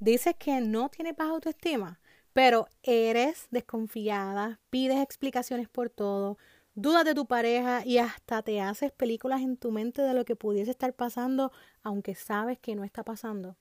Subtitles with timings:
[0.00, 2.00] Dices que no tienes baja autoestima,
[2.32, 6.38] pero eres desconfiada, pides explicaciones por todo,
[6.74, 10.36] dudas de tu pareja y hasta te haces películas en tu mente de lo que
[10.36, 11.52] pudiese estar pasando,
[11.82, 13.58] aunque sabes que no está pasando.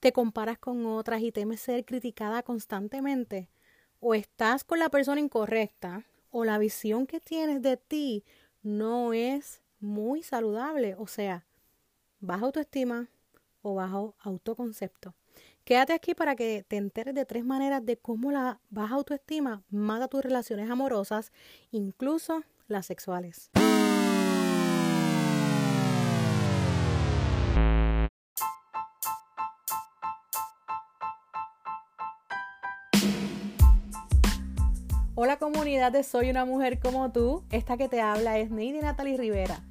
[0.00, 3.50] Te comparas con otras y temes ser criticada constantemente.
[4.00, 8.24] O estás con la persona incorrecta, o la visión que tienes de ti
[8.62, 11.44] no es muy saludable, o sea,
[12.20, 13.10] baja autoestima
[13.60, 15.14] o bajo autoconcepto.
[15.64, 20.08] Quédate aquí para que te enteres de tres maneras de cómo la baja autoestima mata
[20.08, 21.32] tus relaciones amorosas,
[21.70, 23.50] incluso las sexuales.
[35.14, 37.42] Hola comunidad Soy una mujer como tú.
[37.50, 39.62] Esta que te habla es Neidi Natalie Rivera.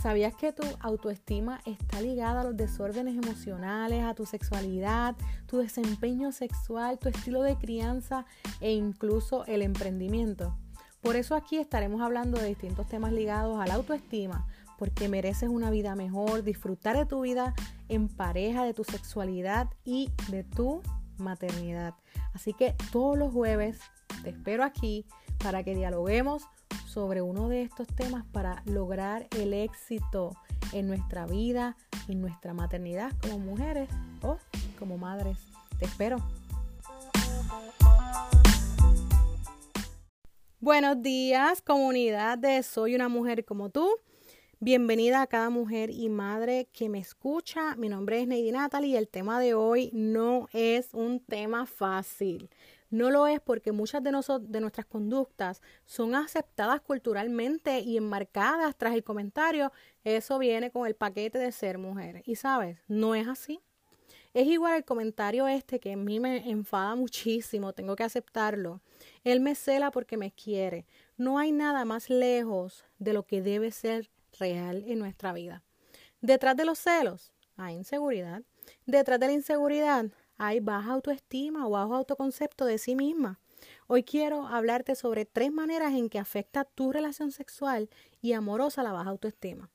[0.00, 5.14] ¿Sabías que tu autoestima está ligada a los desórdenes emocionales, a tu sexualidad,
[5.46, 8.24] tu desempeño sexual, tu estilo de crianza
[8.62, 10.56] e incluso el emprendimiento?
[11.02, 14.46] Por eso aquí estaremos hablando de distintos temas ligados a la autoestima,
[14.78, 17.54] porque mereces una vida mejor, disfrutar de tu vida
[17.90, 20.80] en pareja, de tu sexualidad y de tu
[21.18, 21.92] maternidad.
[22.32, 23.78] Así que todos los jueves
[24.22, 25.04] te espero aquí
[25.44, 26.48] para que dialoguemos
[26.92, 30.32] sobre uno de estos temas para lograr el éxito
[30.72, 31.76] en nuestra vida,
[32.08, 33.88] en nuestra maternidad como mujeres
[34.22, 34.38] o
[34.76, 35.38] como madres.
[35.78, 36.16] Te espero.
[40.58, 43.88] Buenos días, comunidad de Soy una mujer como tú.
[44.58, 47.76] Bienvenida a cada mujer y madre que me escucha.
[47.76, 52.50] Mi nombre es Neidi Natalie y el tema de hoy no es un tema fácil.
[52.90, 58.94] No lo es porque muchas de, de nuestras conductas son aceptadas culturalmente y enmarcadas tras
[58.94, 59.72] el comentario,
[60.04, 62.22] eso viene con el paquete de ser mujer.
[62.26, 63.60] Y sabes, no es así.
[64.32, 68.80] Es igual el comentario este que a mí me enfada muchísimo, tengo que aceptarlo.
[69.24, 70.86] Él me cela porque me quiere.
[71.16, 74.08] No hay nada más lejos de lo que debe ser
[74.38, 75.64] real en nuestra vida.
[76.20, 78.42] Detrás de los celos hay inseguridad.
[78.86, 80.06] Detrás de la inseguridad
[80.40, 83.38] hay baja autoestima o bajo autoconcepto de sí misma.
[83.86, 87.90] Hoy quiero hablarte sobre tres maneras en que afecta tu relación sexual
[88.22, 89.68] y amorosa la baja autoestima.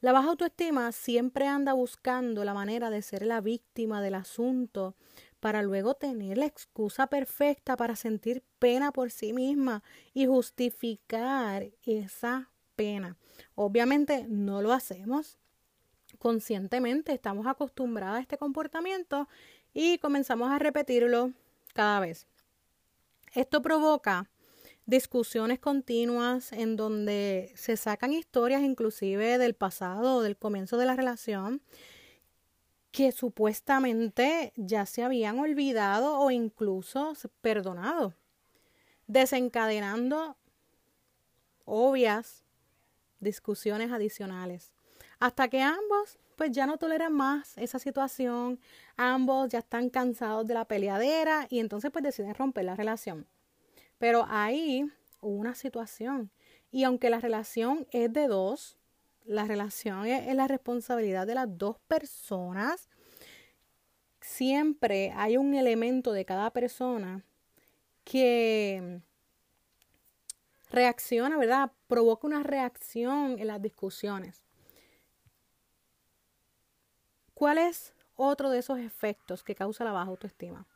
[0.00, 4.96] La baja autoestima siempre anda buscando la manera de ser la víctima del asunto
[5.38, 12.50] para luego tener la excusa perfecta para sentir pena por sí misma y justificar esa
[12.74, 13.16] pena.
[13.54, 15.38] Obviamente no lo hacemos
[16.18, 19.28] conscientemente, estamos acostumbrados a este comportamiento
[19.78, 21.32] y comenzamos a repetirlo
[21.74, 22.26] cada vez.
[23.34, 24.30] Esto provoca
[24.86, 30.96] discusiones continuas en donde se sacan historias inclusive del pasado o del comienzo de la
[30.96, 31.60] relación
[32.90, 38.14] que supuestamente ya se habían olvidado o incluso perdonado,
[39.06, 40.38] desencadenando
[41.66, 42.44] obvias
[43.20, 44.72] discusiones adicionales,
[45.18, 48.60] hasta que ambos pues ya no toleran más esa situación,
[48.96, 53.26] ambos ya están cansados de la peleadera y entonces pues deciden romper la relación.
[53.98, 54.84] Pero ahí
[55.20, 56.30] hubo una situación
[56.70, 58.76] y aunque la relación es de dos,
[59.24, 62.88] la relación es, la responsabilidad de las dos personas,
[64.20, 67.24] siempre hay un elemento de cada persona
[68.04, 69.00] que
[70.70, 71.72] reacciona, ¿verdad?
[71.86, 74.45] Provoca una reacción en las discusiones.
[77.36, 80.66] ¿Cuál es otro de esos efectos que causa la baja autoestima?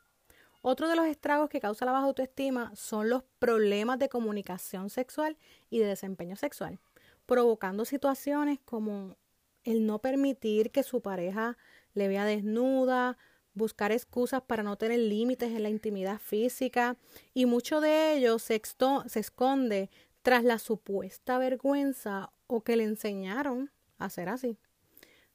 [0.61, 5.39] Otro de los estragos que causa la baja autoestima son los problemas de comunicación sexual
[5.71, 6.77] y de desempeño sexual,
[7.25, 9.17] provocando situaciones como
[9.63, 11.57] el no permitir que su pareja
[11.95, 13.17] le vea desnuda,
[13.55, 16.95] buscar excusas para no tener límites en la intimidad física
[17.33, 18.61] y mucho de ello se,
[19.07, 19.89] se esconde
[20.21, 24.59] tras la supuesta vergüenza o que le enseñaron a ser así.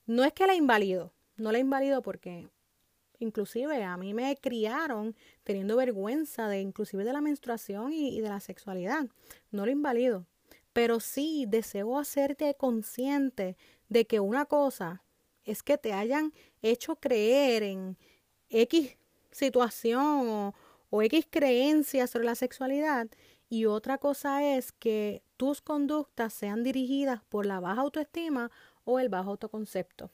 [0.07, 2.49] No es que la invalido, no la invalido porque
[3.19, 8.41] inclusive a mí me criaron teniendo vergüenza de inclusive de la menstruación y, de la
[8.41, 9.07] sexualidad.
[9.51, 10.27] No lo invalido,
[10.73, 13.57] pero sí deseo hacerte consciente
[13.89, 15.03] de que una cosa
[15.45, 16.33] es que te hayan
[16.63, 17.97] hecho creer en
[18.51, 18.97] X
[19.31, 20.55] situación o,
[20.91, 23.09] o X creencias sobre la sexualidad
[23.49, 28.51] y otra cosa es que tus conductas sean dirigidas por la baja autoestima
[28.85, 30.11] o el bajo autoconcepto.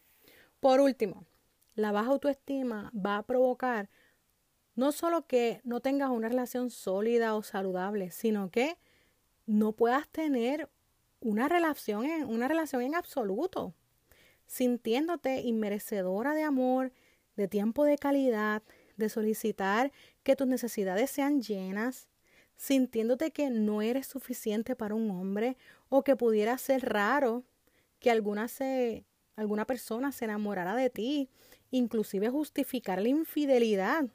[0.63, 1.27] Por último,
[1.75, 3.91] la baja autoestima va a provocar
[4.77, 8.79] no solo que no tengas una relación sólida o saludable, sino que
[9.45, 10.71] no puedas tener
[11.19, 13.75] una relación en, una relación en absoluto,
[14.47, 16.93] sintiéndote inmerecedora de amor,
[17.35, 18.63] de tiempo de calidad,
[18.97, 19.91] de solicitar
[20.23, 22.09] que tus necesidades sean llenas,
[22.57, 25.57] sintiéndote que no eres suficiente para un hombre
[25.89, 27.43] o que pudiera ser raro
[27.99, 29.05] que alguna, se,
[29.37, 31.29] alguna persona se enamorara de ti,
[31.71, 34.07] inclusive justificar la infidelidad.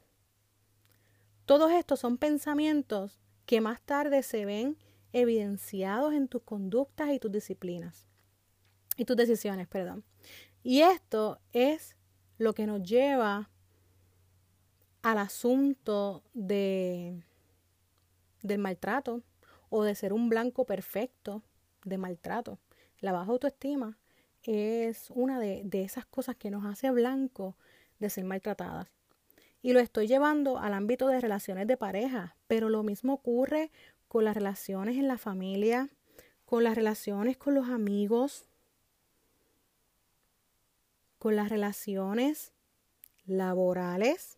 [1.45, 4.77] Todos estos son pensamientos que más tarde se ven
[5.13, 8.07] evidenciados en tus conductas y tus disciplinas
[8.97, 10.03] y tus decisiones, perdón.
[10.63, 11.95] Y esto es
[12.37, 13.49] lo que nos lleva
[15.01, 17.23] al asunto de
[18.41, 19.23] del maltrato
[19.69, 21.43] o de ser un blanco perfecto
[21.83, 22.59] de maltrato.
[22.99, 23.97] La baja autoestima
[24.43, 27.55] es una de, de esas cosas que nos hace blanco
[27.99, 28.87] de ser maltratadas.
[29.61, 33.71] Y lo estoy llevando al ámbito de relaciones de pareja, pero lo mismo ocurre
[34.07, 35.89] con las relaciones en la familia,
[36.45, 38.45] con las relaciones con los amigos,
[41.19, 42.53] con las relaciones
[43.25, 44.37] laborales.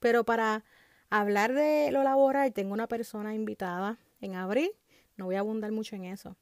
[0.00, 0.64] Pero para
[1.10, 4.70] hablar de lo laboral, tengo una persona invitada en abril.
[5.16, 6.36] No voy a abundar mucho en eso.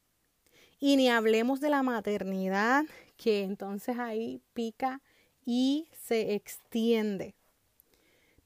[0.79, 2.85] Y ni hablemos de la maternidad,
[3.17, 5.03] que entonces ahí pica
[5.45, 7.35] y se extiende.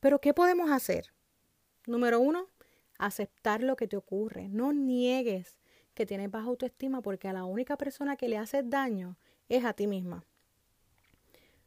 [0.00, 1.12] Pero ¿qué podemos hacer?
[1.86, 2.46] Número uno,
[2.98, 4.48] aceptar lo que te ocurre.
[4.48, 5.56] No niegues
[5.94, 9.16] que tienes baja autoestima porque a la única persona que le haces daño
[9.48, 10.24] es a ti misma.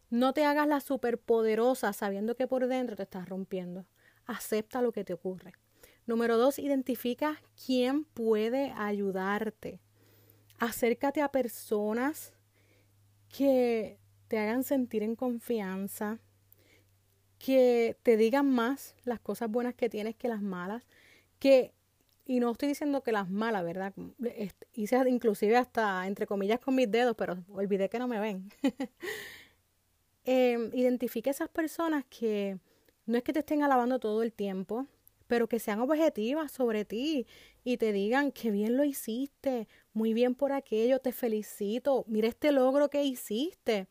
[0.09, 3.85] No te hagas la superpoderosa sabiendo que por dentro te estás rompiendo.
[4.25, 5.53] Acepta lo que te ocurre.
[6.05, 9.79] Número dos, identifica quién puede ayudarte.
[10.59, 12.33] Acércate a personas
[13.35, 13.97] que
[14.27, 16.19] te hagan sentir en confianza,
[17.39, 20.83] que te digan más las cosas buenas que tienes que las malas,
[21.39, 21.73] que,
[22.25, 23.93] y no estoy diciendo que las malas, ¿verdad?
[24.73, 28.49] Hice inclusive hasta entre comillas con mis dedos, pero olvidé que no me ven.
[30.25, 32.57] eh, identifique esas personas que
[33.05, 34.87] no es que te estén alabando todo el tiempo,
[35.27, 37.25] pero que sean objetivas sobre ti
[37.63, 42.51] y te digan que bien lo hiciste, muy bien por aquello, te felicito, mira este
[42.51, 43.87] logro que hiciste,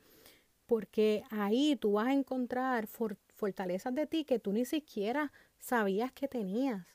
[0.66, 6.28] porque ahí tú vas a encontrar fortalezas de ti que tú ni siquiera sabías que
[6.28, 6.86] tenías.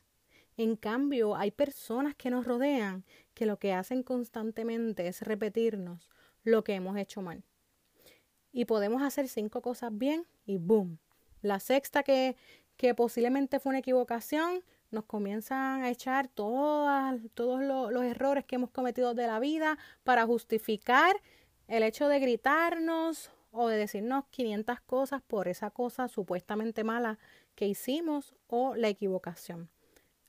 [0.58, 3.06] En cambio, hay personas que nos rodean
[3.36, 6.10] que lo que hacen constantemente es repetirnos
[6.44, 7.44] lo que hemos hecho mal.
[8.52, 10.98] Y podemos hacer cinco cosas bien y boom.
[11.42, 12.36] La sexta que
[12.78, 19.14] que posiblemente fue una equivocación, nos comienzan a echar todos los, errores que hemos cometido
[19.14, 21.22] de la vida para justificar
[21.68, 27.20] el hecho de gritarnos o de decirnos 500 cosas por esa cosa supuestamente mala
[27.56, 29.70] que hicimos o la equivocación.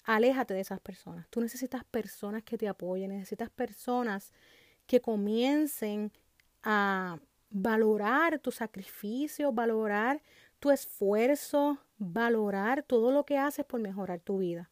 [0.04, 1.28] Aléjate de esas personas.
[1.28, 4.32] Tú necesitas personas que te apoyen, necesitas personas
[4.86, 6.10] que comiencen
[6.62, 7.18] a
[7.50, 10.22] valorar tu sacrificio, valorar
[10.58, 14.70] tu esfuerzo, valorar todo lo que haces por mejorar tu vida.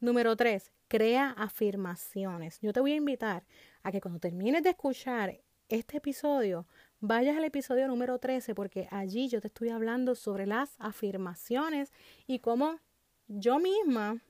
[0.00, 2.58] Número tres, crea afirmaciones.
[2.60, 3.44] Yo te voy a invitar
[3.82, 6.66] a que cuando termines de escuchar este episodio,
[6.98, 11.92] vayas al episodio número 13 porque allí yo te estoy hablando sobre las afirmaciones
[12.26, 12.80] y cómo
[13.28, 14.20] yo misma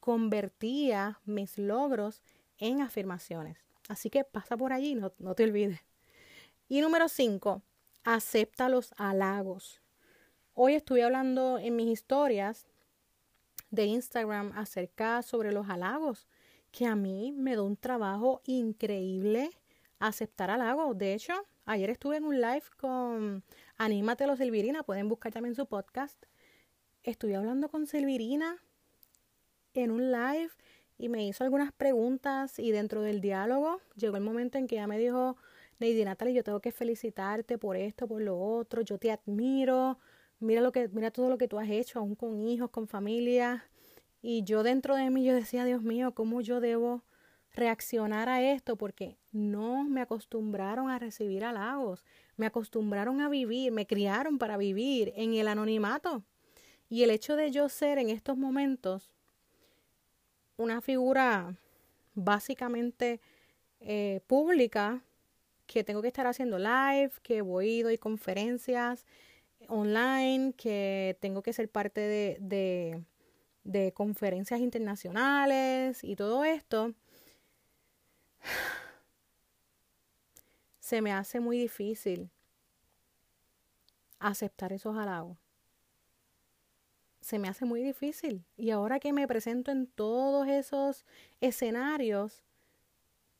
[0.00, 2.22] convertía mis logros
[2.58, 3.58] en afirmaciones.
[3.88, 5.80] Así que pasa por allí, no, no te olvides.
[6.68, 7.62] Y número 5,
[8.02, 9.81] acepta los halagos.
[10.54, 12.66] Hoy estuve hablando en mis historias
[13.70, 16.28] de Instagram acerca sobre los halagos,
[16.70, 19.48] que a mí me da un trabajo increíble
[19.98, 20.98] aceptar halagos.
[20.98, 21.32] De hecho,
[21.64, 23.42] ayer estuve en un live con
[23.78, 26.22] Anímatelo Silvirina, pueden buscar también su podcast.
[27.02, 28.58] Estuve hablando con Silvirina
[29.72, 30.50] en un live
[30.98, 34.86] y me hizo algunas preguntas y dentro del diálogo llegó el momento en que ella
[34.86, 35.38] me dijo,
[35.78, 39.98] Lady Natalie, yo tengo que felicitarte por esto, por lo otro, yo te admiro,
[40.42, 43.64] mira lo que, mira todo lo que tú has hecho, aún con hijos, con familia.
[44.20, 47.02] Y yo dentro de mí yo decía, Dios mío, ¿cómo yo debo
[47.54, 48.76] reaccionar a esto?
[48.76, 52.04] Porque no me acostumbraron a recibir halagos,
[52.36, 56.24] me acostumbraron a vivir, me criaron para vivir en el anonimato.
[56.88, 59.10] Y el hecho de yo ser en estos momentos
[60.56, 61.56] una figura
[62.14, 63.20] básicamente
[63.80, 65.02] eh, pública,
[65.66, 69.06] que tengo que estar haciendo live, que voy y doy conferencias,
[69.68, 73.04] online, que tengo que ser parte de,
[73.64, 76.94] de, conferencias internacionales y todo esto,
[80.80, 82.30] se me hace muy difícil
[84.18, 85.38] aceptar esos halagos.
[87.20, 88.44] Se me hace muy difícil.
[88.56, 91.04] Y ahora que me presento en todos esos
[91.40, 92.42] escenarios,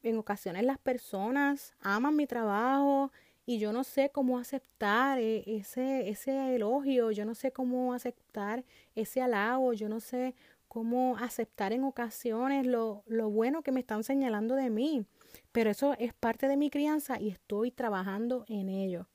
[0.02, 3.12] en ocasiones las personas aman mi trabajo
[3.44, 8.64] y yo no sé cómo aceptar e, ese, ese elogio, yo no sé cómo aceptar
[8.94, 10.34] ese halago, yo no sé
[10.68, 15.04] cómo aceptar en ocasiones lo, lo bueno que me están señalando de mí.
[15.52, 19.06] Pero eso es parte de mi crianza y estoy trabajando en ello.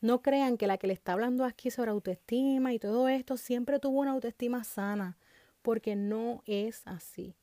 [0.00, 3.78] No crean que la que le está hablando aquí sobre autoestima y todo esto siempre
[3.78, 5.16] tuvo una autoestima sana,
[5.62, 7.36] porque no es así.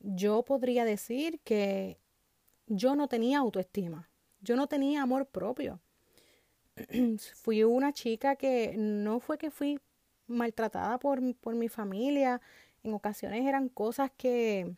[0.00, 1.98] Yo podría decir que
[2.66, 4.10] yo no tenía autoestima,
[4.42, 5.80] yo no tenía amor propio.
[7.34, 9.78] fui una chica que no fue que fui
[10.26, 12.40] maltratada por, por mi familia,
[12.82, 14.74] en ocasiones eran cosas que,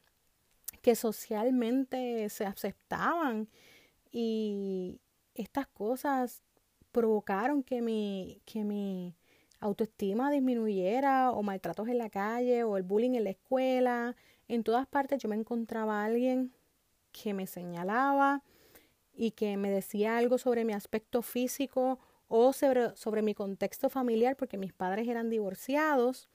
[0.83, 3.49] que socialmente se aceptaban
[4.11, 5.01] y
[5.35, 6.43] estas cosas
[6.93, 9.15] provocaron que mi, que mi
[9.61, 14.15] autoestima disminuyera o maltratos en la calle o el bullying en la escuela.
[14.47, 16.53] En todas partes yo me encontraba a alguien
[17.13, 18.43] que me señalaba
[19.17, 24.37] y que me decía algo sobre mi aspecto físico o sobre, sobre mi contexto familiar
[24.37, 26.29] porque mis padres eran divorciados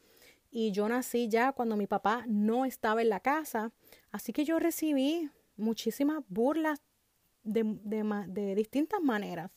[0.51, 3.71] y yo nací ya cuando mi papá no estaba en la casa.
[4.11, 6.81] Así que yo recibí muchísimas burlas
[7.43, 9.51] de, de, distintas maneras.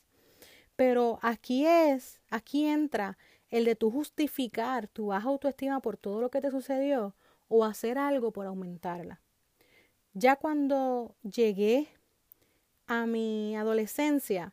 [0.76, 3.16] Pero aquí es, aquí entra
[3.50, 7.14] el de tú justificar tu baja autoestima por todo lo que te sucedió
[7.48, 9.20] o hacer algo por aumentarla.
[10.14, 11.88] Ya cuando llegué
[12.92, 14.52] a mi adolescencia,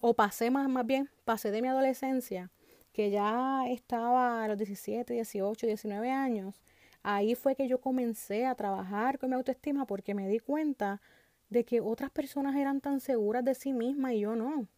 [0.00, 2.50] o pasé más, más bien, pasé de mi adolescencia,
[2.92, 6.62] que ya estaba a los 17, 18, 19 años,
[7.02, 11.00] ahí fue que yo comencé a trabajar con mi autoestima porque me di cuenta
[11.50, 14.68] de que otras personas eran tan seguras de sí mismas y yo no.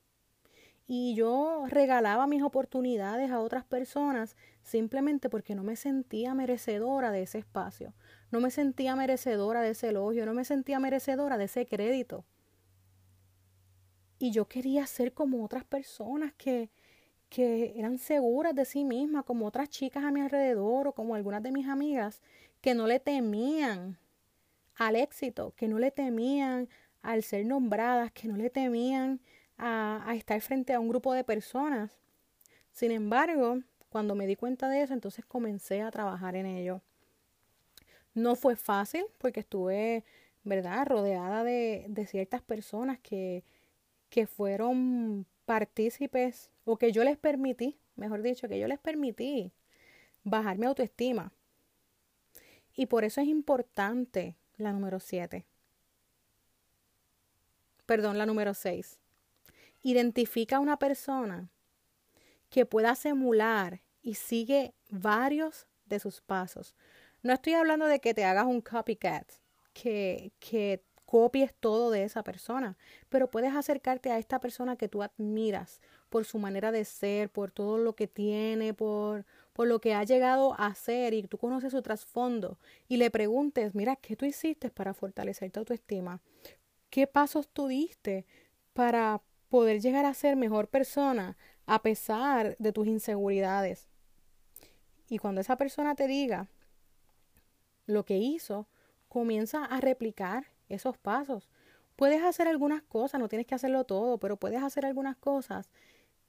[0.87, 7.23] Y yo regalaba mis oportunidades a otras personas simplemente porque no me sentía merecedora de
[7.23, 7.95] ese espacio,
[8.31, 12.25] no me sentía merecedora de ese elogio, no me sentía merecedora de ese crédito.
[14.19, 16.71] Y yo quería ser como otras personas que,
[17.31, 21.43] que eran seguras de sí mismas, como otras chicas a mi alrededor o como algunas
[21.43, 22.23] de mis amigas,
[22.61, 23.99] que no le temían
[24.77, 26.69] al éxito, que no le temían
[27.03, 29.21] al ser nombradas, que no le temían
[29.59, 31.91] a, estar frente a un grupo de personas.
[32.73, 36.81] Sin embargo, cuando me di cuenta de eso, entonces comencé a trabajar en ello.
[38.15, 40.05] No fue fácil porque estuve,
[40.45, 43.45] ¿verdad?, rodeada de, de ciertas personas que,
[44.11, 49.53] que fueron partícipes o que yo les permití, mejor dicho, que yo les permití
[50.23, 51.33] bajar mi autoestima.
[52.77, 55.45] Y por eso es importante la número 7.
[57.87, 58.99] Perdón, la número 6.
[59.85, 61.49] Identifica a una persona
[62.51, 66.75] que pueda emular y sigue varios de sus pasos.
[67.23, 69.31] No estoy hablando de que te hagas un copycat,
[69.73, 72.77] que, que copies todo de esa persona,
[73.09, 77.51] pero puedes acercarte a esta persona que tú admiras por su manera de ser, por
[77.51, 81.73] todo lo que tiene, por, por lo que ha llegado a ser y tú conoces
[81.73, 86.21] su trasfondo y le preguntes, mira, ¿qué tú hiciste para fortalecer tu autoestima?
[86.91, 88.27] ¿Qué pasos tú diste
[88.73, 91.37] para poder llegar a ser mejor persona
[91.67, 93.89] a pesar de tus inseguridades?
[95.09, 96.49] Y cuando esa persona te diga
[97.87, 98.67] lo que hizo,
[99.09, 101.51] comienza a replicar esos pasos.
[101.97, 105.71] Puedes hacer algunas cosas, no tienes que hacerlo todo, pero puedes hacer algunas cosas,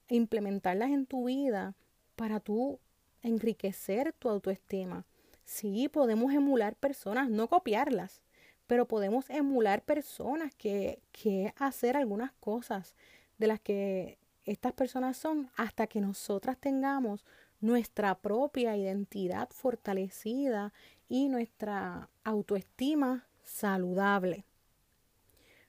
[0.10, 1.76] implementarlas en tu vida
[2.16, 2.80] para tú
[3.22, 5.06] enriquecer tu autoestima.
[5.44, 8.22] Sí, podemos emular personas, no copiarlas,
[8.68, 12.96] pero podemos emular personas que, que hacer algunas cosas
[13.38, 17.26] de las que estas personas son hasta que nosotras tengamos
[17.62, 20.74] nuestra propia identidad fortalecida
[21.08, 24.46] y nuestra autoestima saludable.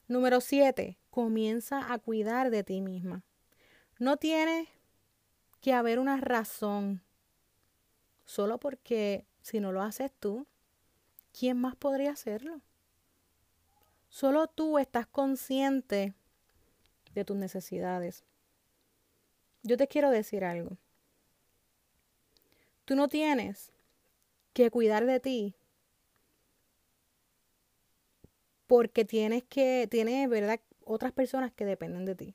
[0.09, 0.99] Número 7.
[1.11, 3.23] Comienza a cuidar de ti misma.
[3.99, 4.69] No tiene
[5.61, 7.03] que haber una razón.
[8.25, 10.47] Solo porque si no lo haces tú,
[11.33, 12.61] ¿quién más podría hacerlo?
[14.16, 16.14] Solo tú estás consciente
[17.14, 18.25] de tus necesidades.
[19.62, 20.78] Yo te quiero decir algo.
[22.87, 23.73] Tú no tienes
[24.54, 25.54] que cuidar de ti
[28.66, 30.61] porque tienes que, tienes, ¿verdad?
[30.87, 32.35] Otras personas que dependen de ti.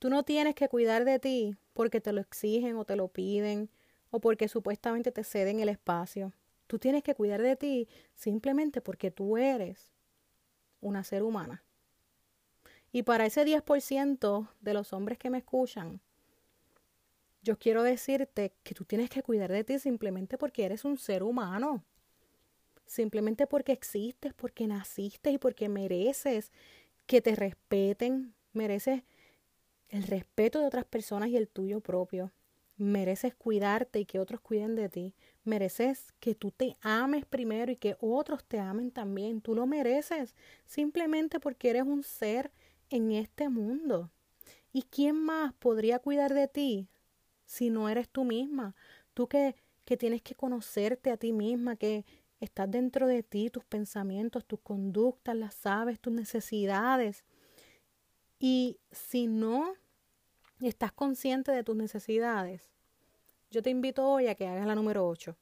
[0.00, 3.70] Tú no tienes que cuidar de ti porque te lo exigen o te lo piden
[4.10, 6.32] o porque supuestamente te ceden el espacio.
[6.66, 9.93] Tú tienes que cuidar de ti simplemente porque tú eres
[10.84, 11.64] una ser humana.
[12.92, 16.00] Y para ese 10% de los hombres que me escuchan,
[17.42, 21.22] yo quiero decirte que tú tienes que cuidar de ti simplemente porque eres un ser
[21.24, 21.82] humano.
[22.86, 26.52] simplemente porque existes, porque naciste y porque mereces
[27.06, 29.02] que te respeten, mereces
[29.88, 32.32] el respeto de otras personas y el tuyo propio.
[32.76, 35.14] Mereces cuidarte y que otros cuiden de ti.
[35.44, 39.40] Mereces que tú te ames primero y que otros te amen también.
[39.40, 40.34] Tú lo mereces
[40.66, 42.50] simplemente porque eres un ser
[42.90, 44.10] en este mundo.
[44.72, 46.88] ¿Y quién más podría cuidar de ti
[47.44, 48.74] si no eres tú misma?
[49.12, 52.04] Tú que, que tienes que conocerte a ti misma, que
[52.40, 57.24] estás dentro de ti, tus pensamientos, tus conductas, las sabes, tus necesidades.
[58.38, 59.74] Y si no
[60.60, 62.73] estás consciente de tus necesidades,
[63.54, 65.36] yo te invito hoy a que hagas la número 8.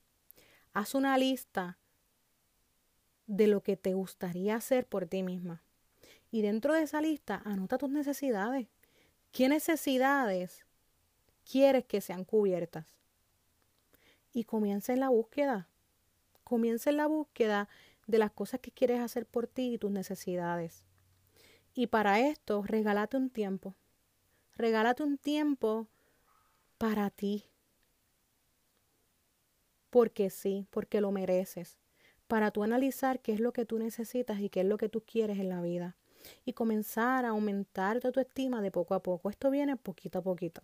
[0.75, 1.79] Haz una lista
[3.27, 5.63] de lo que te gustaría hacer por ti misma.
[6.31, 8.69] Y dentro de esa lista, anota tus necesidades.
[9.33, 10.67] ¿Qué necesidades
[11.51, 12.99] quieres que sean cubiertas?
[14.35, 15.71] Y comienza en la búsqueda.
[16.45, 17.71] Comienza en la búsqueda
[18.07, 20.85] de las cosas que quieres hacer por ti y tus necesidades.
[21.73, 23.75] Y para esto, regálate un tiempo.
[24.55, 25.89] Regálate un tiempo
[26.77, 27.47] para ti.
[29.93, 31.77] Porque sí, porque lo mereces.
[32.27, 35.03] Para tú analizar qué es lo que tú necesitas y qué es lo que tú
[35.03, 35.99] quieres en la vida.
[36.47, 39.29] Y comenzar a aumentar tu estima de poco a poco.
[39.29, 40.63] Esto viene poquito a poquito.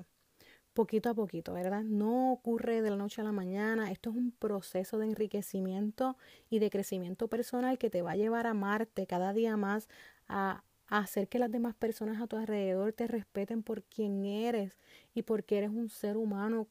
[0.73, 1.83] Poquito a poquito, ¿verdad?
[1.83, 3.93] No ocurre de la noche a la mañana.
[3.93, 6.17] Esto es un proceso de enriquecimiento
[6.49, 9.91] y de crecimiento personal que te va a llevar a amarte cada día más,
[10.27, 14.79] a hacer que las demás personas a tu alrededor te respeten por quien eres
[15.13, 16.67] y porque eres un ser humano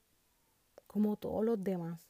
[0.87, 2.06] como todos los demás.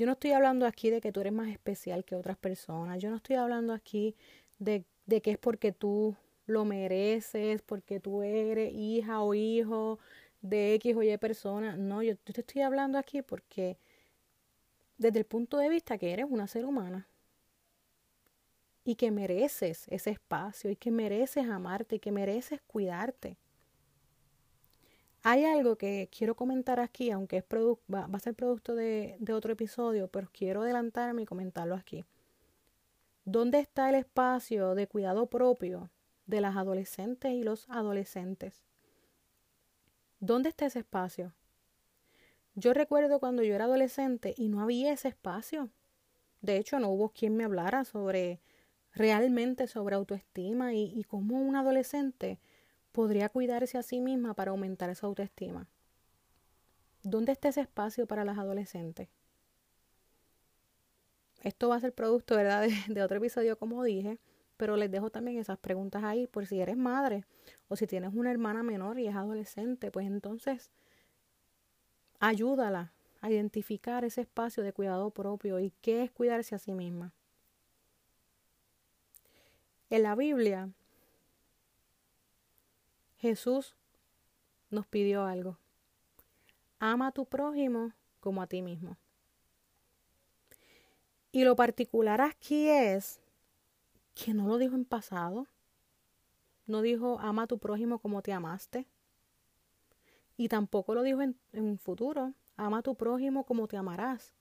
[0.00, 3.02] Yo no estoy hablando aquí de que tú eres más especial que otras personas.
[3.02, 4.16] Yo no estoy hablando aquí
[4.58, 6.16] de, de que es porque tú
[6.46, 9.98] lo mereces, porque tú eres hija o hijo
[10.40, 11.76] de X o Y persona.
[11.76, 13.76] No, yo te estoy hablando aquí porque
[14.96, 17.06] desde el punto de vista que eres una ser humana
[18.84, 23.36] y que mereces ese espacio y que mereces amarte y que mereces cuidarte.
[25.22, 27.44] Hay algo que quiero comentar aquí, aunque es
[27.92, 32.04] va, a ser producto de, de otro episodio, pero quiero adelantarme y comentarlo aquí.
[33.26, 35.90] ¿Dónde está el espacio de cuidado propio
[36.26, 38.64] de las adolescentes y los adolescentes?
[40.20, 41.34] ¿Dónde está ese espacio?
[42.54, 45.68] Yo recuerdo cuando yo era adolescente y no había ese espacio.
[46.40, 48.40] De hecho, no hubo quien me hablara sobre
[48.92, 52.38] realmente sobre autoestima y, y cómo un adolescente
[52.92, 55.66] podría cuidarse a sí misma para aumentar esa autoestima.
[57.02, 59.08] ¿Dónde está ese espacio para las adolescentes?
[61.42, 64.18] Esto va a ser producto, ¿verdad?, de, de, otro episodio, como dije,
[64.56, 67.24] pero les dejo también esas preguntas ahí por si eres madre
[67.68, 70.70] o si tienes una hermana menor y es adolescente, pues entonces
[72.18, 77.12] ayúdala a identificar ese espacio de cuidado propio y qué es cuidarse a sí misma.
[79.88, 80.70] En la Biblia,
[83.20, 83.76] Jesús
[84.70, 85.58] nos pidió algo.
[86.78, 88.96] Ama a tu prójimo como a ti mismo.
[91.30, 93.20] Y lo particular aquí es
[94.14, 95.46] que no lo dijo en pasado.
[96.66, 98.86] No dijo ama a tu prójimo como te amaste.
[100.36, 102.32] Y tampoco lo dijo en, futuro.
[102.56, 104.32] Ama a tu prójimo como te amarás.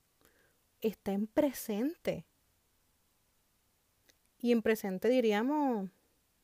[0.82, 2.26] Está en presente.
[4.42, 5.90] Y en presente diríamos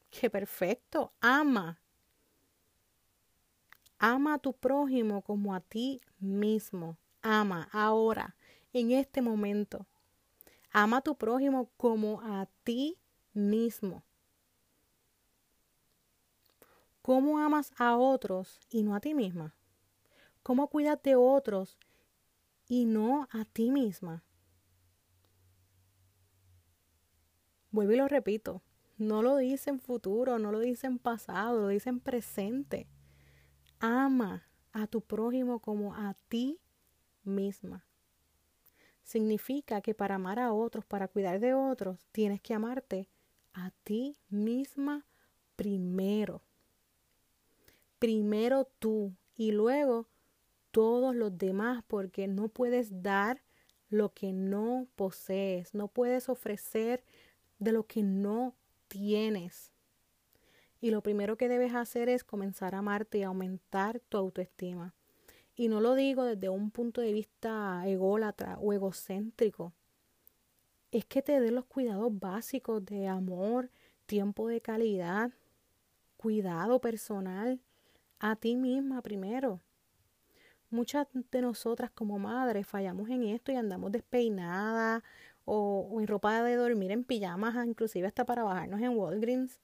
[0.09, 1.79] que perfecto, ama.
[3.97, 6.97] Ama a tu prójimo como a ti mismo.
[7.21, 8.35] Ama ahora,
[8.73, 9.85] en este momento.
[10.71, 12.97] Ama a tu prójimo como a ti
[13.33, 14.03] mismo.
[17.01, 19.53] ¿Cómo amas a otros y no a ti misma?
[20.41, 21.77] ¿Cómo cuidas de otros
[22.67, 24.23] y no a ti misma?
[27.69, 28.61] Vuelvo y lo repito,
[28.97, 32.87] no lo dice en futuro, no lo dice en pasado, lo dice en presente.
[33.79, 36.59] Ama a tu prójimo como a ti
[37.23, 37.85] misma.
[39.03, 43.07] Significa que para amar a otros, para cuidar de otros, tienes que amarte
[43.53, 45.05] a ti misma
[45.55, 46.41] primero.
[47.99, 50.07] Primero tú y luego
[50.71, 53.41] todos los demás, porque no puedes dar
[53.89, 57.03] lo que no posees, no puedes ofrecer
[57.59, 58.55] de lo que no
[58.87, 59.71] tienes.
[60.81, 64.93] Y lo primero que debes hacer es comenzar a amarte y aumentar tu autoestima.
[65.55, 69.73] Y no lo digo desde un punto de vista ególatra o egocéntrico.
[70.91, 73.69] Es que te dé los cuidados básicos de amor,
[74.05, 75.31] tiempo de calidad,
[76.17, 77.59] cuidado personal
[78.19, 79.61] a ti misma primero.
[80.69, 85.03] Muchas de nosotras como madres fallamos en esto y andamos despeinadas
[85.45, 89.59] o, en ropa de dormir, en pijamas, inclusive hasta para bajarnos en Walgreens.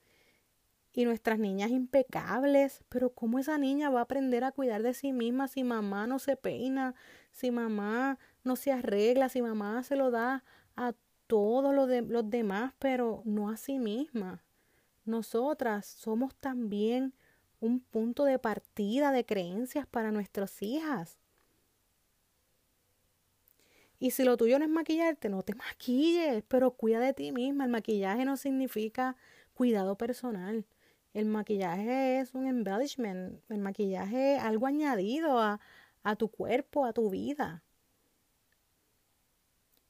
[0.93, 5.13] Y nuestras niñas impecables, pero ¿cómo esa niña va a aprender a cuidar de sí
[5.13, 6.95] misma si mamá no se peina,
[7.32, 10.43] si mamá no se arregla, si mamá se lo da
[10.75, 10.93] a
[11.27, 14.43] todos los, de, los demás, pero no a sí misma?
[15.06, 17.13] Nosotras somos también
[17.62, 21.17] un punto de partida de creencias para nuestras hijas.
[23.99, 27.65] Y si lo tuyo no es maquillarte, no te maquilles, pero cuida de ti misma.
[27.65, 29.15] El maquillaje no significa
[29.54, 30.65] cuidado personal.
[31.13, 33.41] El maquillaje es un embellishment.
[33.50, 35.60] El maquillaje es algo añadido a,
[36.04, 37.63] a tu cuerpo, a tu vida.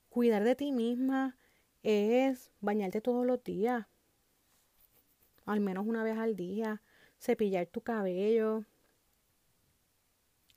[0.10, 1.38] Cuidar de ti misma
[1.84, 3.86] es bañarte todos los días,
[5.46, 6.82] al menos una vez al día,
[7.18, 8.66] cepillar tu cabello,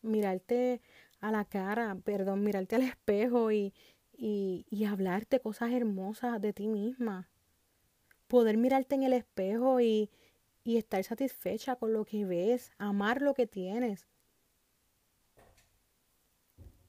[0.02, 0.80] mirarte
[1.20, 3.72] a la cara, perdón, mirarte al espejo y,
[4.12, 7.28] y, y hablarte cosas hermosas de ti misma.
[8.26, 10.10] Poder mirarte en el espejo y,
[10.64, 14.06] y estar satisfecha con lo que ves, amar lo que tienes.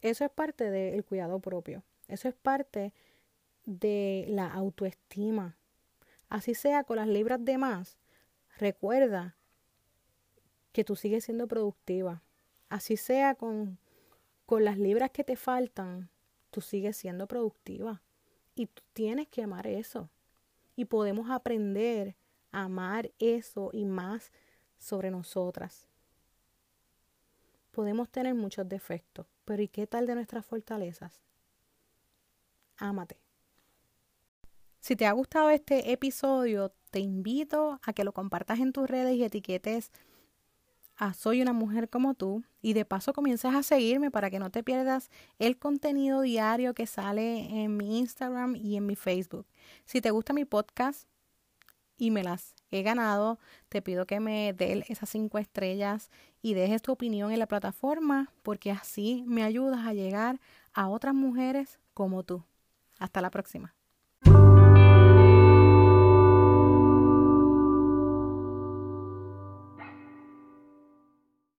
[0.01, 1.83] Eso es parte del cuidado propio.
[2.07, 2.93] Eso es parte
[3.65, 5.57] de la autoestima.
[6.29, 7.97] Así sea con las libras de más,
[8.57, 9.35] recuerda
[10.71, 12.23] que tú sigues siendo productiva.
[12.69, 13.77] Así sea con
[14.45, 16.09] con las libras que te faltan,
[16.51, 18.01] tú sigues siendo productiva.
[18.53, 20.09] Y tú tienes que amar eso.
[20.75, 22.15] Y podemos aprender
[22.63, 24.31] amar eso y más
[24.77, 25.87] sobre nosotras.
[27.71, 31.21] Podemos tener muchos defectos, pero ¿y qué tal de nuestras fortalezas?
[32.77, 33.17] Ámate.
[34.79, 39.15] Si te ha gustado este episodio, te invito a que lo compartas en tus redes
[39.15, 39.91] y etiquetes
[40.95, 44.49] a Soy una mujer como tú y de paso comiences a seguirme para que no
[44.49, 49.45] te pierdas el contenido diario que sale en mi Instagram y en mi Facebook.
[49.83, 51.07] Si te gusta mi podcast
[51.97, 56.09] y me las he ganado, te pido que me des esas cinco estrellas
[56.41, 60.39] y dejes tu opinión en la plataforma porque así me ayudas a llegar
[60.73, 62.43] a otras mujeres como tú.
[62.99, 63.74] Hasta la próxima.